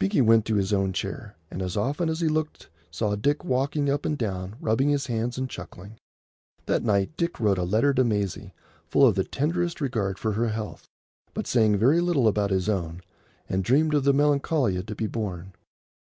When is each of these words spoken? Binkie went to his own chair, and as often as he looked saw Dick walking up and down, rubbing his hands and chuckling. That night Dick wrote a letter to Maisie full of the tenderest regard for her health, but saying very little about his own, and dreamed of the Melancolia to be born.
Binkie 0.00 0.22
went 0.22 0.44
to 0.46 0.56
his 0.56 0.72
own 0.72 0.92
chair, 0.92 1.36
and 1.52 1.62
as 1.62 1.76
often 1.76 2.08
as 2.08 2.18
he 2.18 2.26
looked 2.26 2.68
saw 2.90 3.14
Dick 3.14 3.44
walking 3.44 3.88
up 3.88 4.04
and 4.04 4.18
down, 4.18 4.56
rubbing 4.60 4.88
his 4.88 5.06
hands 5.06 5.38
and 5.38 5.48
chuckling. 5.48 5.98
That 6.64 6.82
night 6.82 7.16
Dick 7.16 7.38
wrote 7.38 7.56
a 7.56 7.62
letter 7.62 7.94
to 7.94 8.02
Maisie 8.02 8.52
full 8.88 9.06
of 9.06 9.14
the 9.14 9.22
tenderest 9.22 9.80
regard 9.80 10.18
for 10.18 10.32
her 10.32 10.48
health, 10.48 10.88
but 11.32 11.46
saying 11.46 11.76
very 11.76 12.00
little 12.00 12.26
about 12.26 12.50
his 12.50 12.68
own, 12.68 13.02
and 13.48 13.62
dreamed 13.62 13.94
of 13.94 14.02
the 14.02 14.12
Melancolia 14.12 14.82
to 14.84 14.94
be 14.96 15.06
born. 15.06 15.52